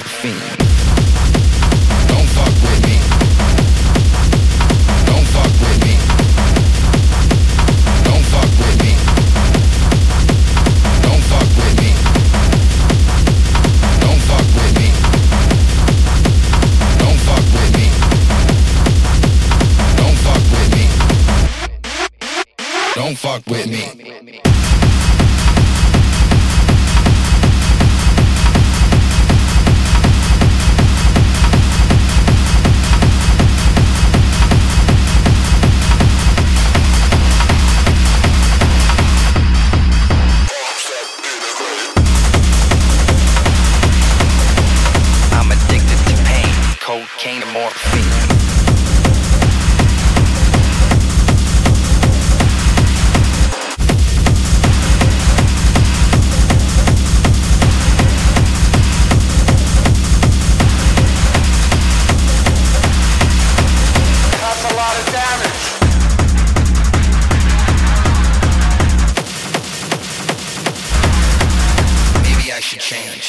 dark 0.00 0.08
fiend. 0.08 0.59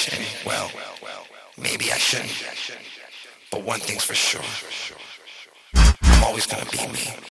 should. 0.01 0.47
Well, 0.47 0.71
maybe 1.57 1.91
I 1.91 1.97
shouldn't. 1.97 2.33
But 3.51 3.63
one 3.63 3.79
thing's 3.79 4.03
for 4.03 4.15
sure. 4.15 4.41
I'm 5.75 6.23
always 6.23 6.47
gonna 6.47 6.65
be 6.71 6.87
me. 6.87 7.30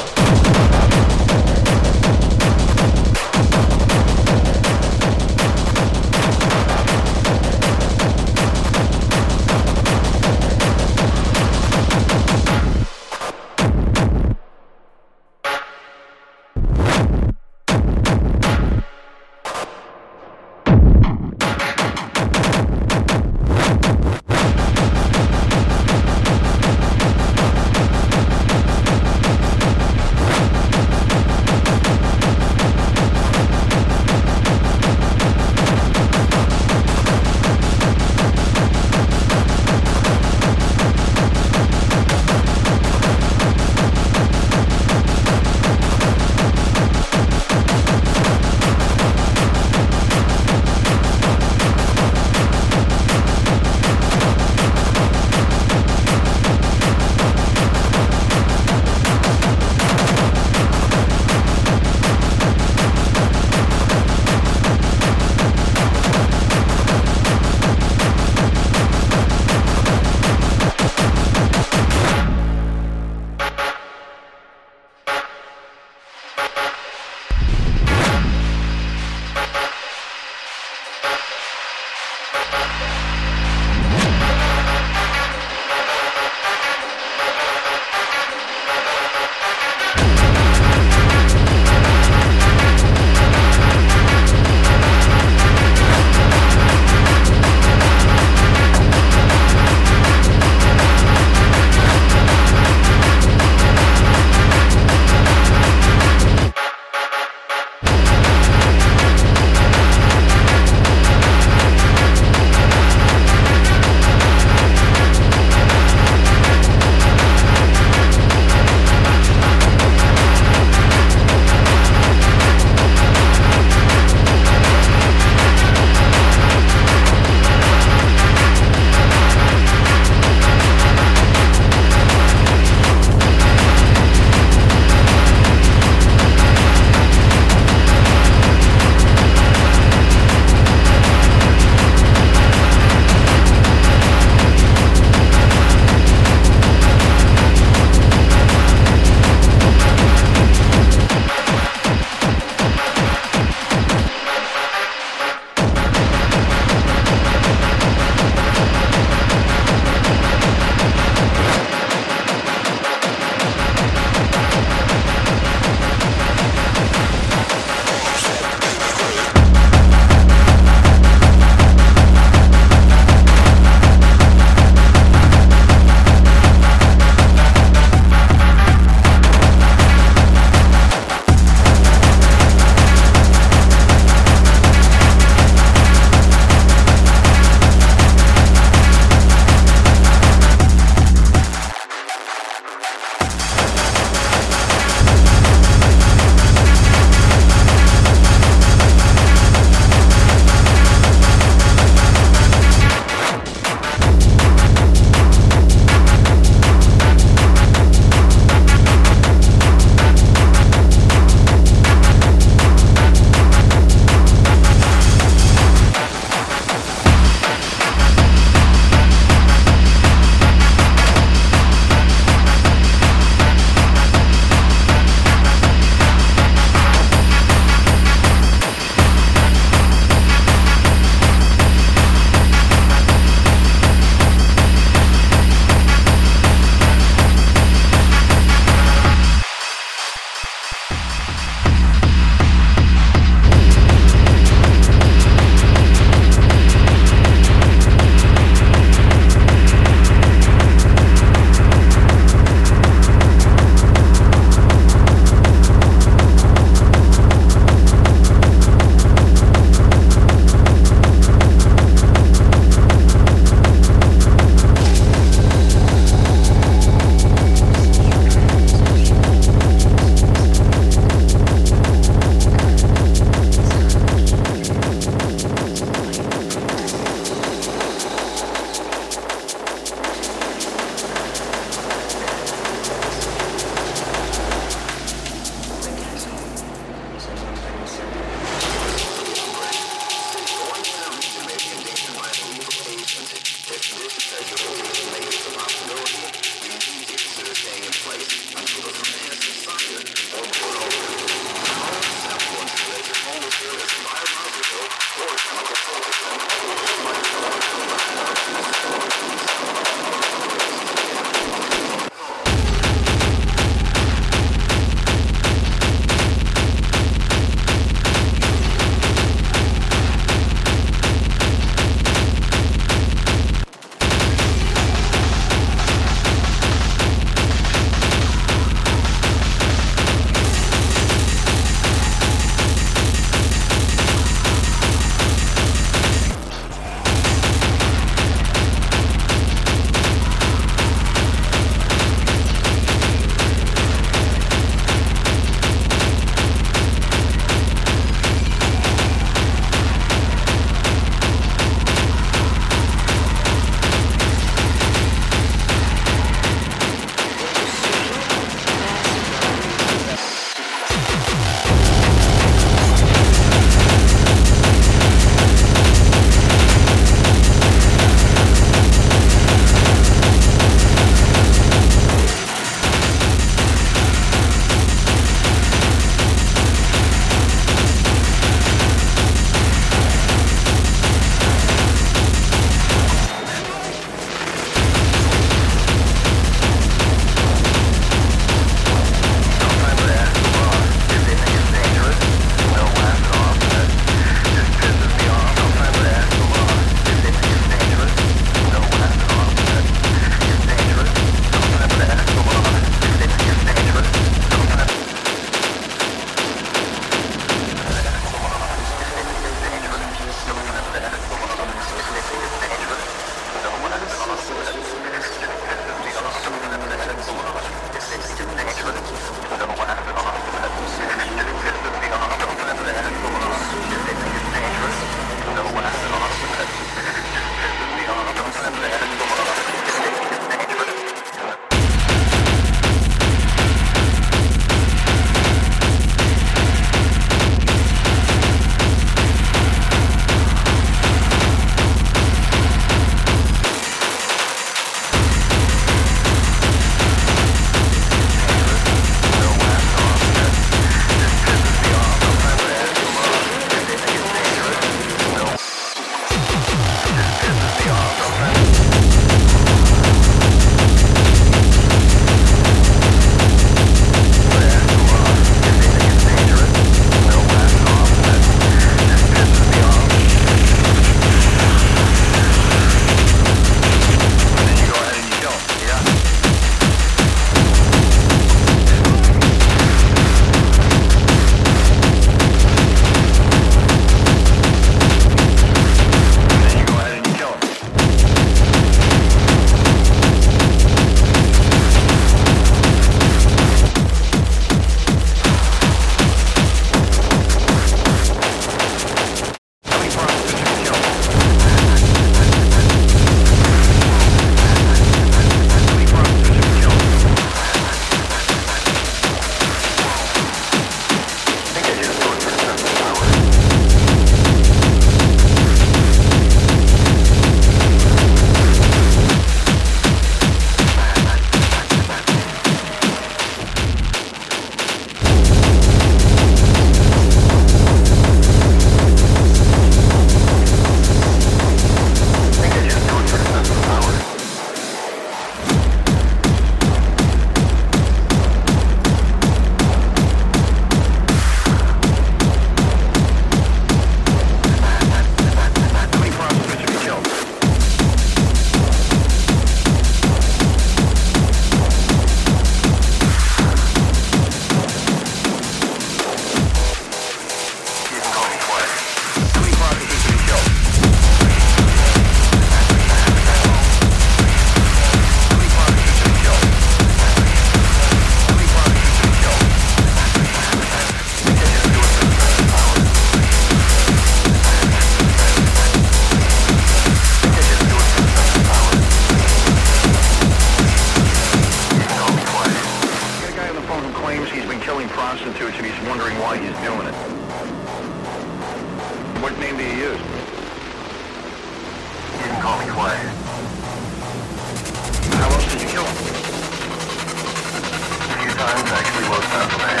Times, 599.39 599.53
actually, 599.53 600.00